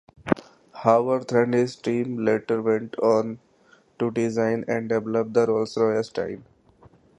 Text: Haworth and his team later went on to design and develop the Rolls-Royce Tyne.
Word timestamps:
Haworth 0.79 1.31
and 1.31 1.53
his 1.53 1.75
team 1.75 2.25
later 2.25 2.59
went 2.59 2.97
on 2.97 3.37
to 3.99 4.09
design 4.09 4.65
and 4.67 4.89
develop 4.89 5.31
the 5.31 5.45
Rolls-Royce 5.45 6.09
Tyne. 6.09 6.43